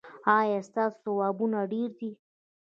[0.37, 2.11] ایا ستاسو ثوابونه ډیر دي؟